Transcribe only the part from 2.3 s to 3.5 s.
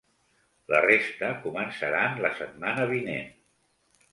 setmana vinent.